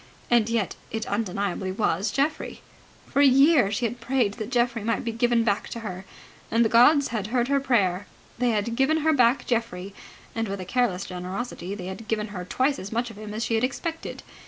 [0.31, 2.63] And yet it undeniably was Geoffrey.
[3.05, 6.05] For a year she had prayed that Geoffrey might be given back to her,
[6.49, 8.07] and the gods had heard her prayer.
[8.39, 9.93] They had given her back Geoffrey,
[10.33, 13.45] and with a careless generosity they had given her twice as much of him as
[13.45, 14.23] she had expected.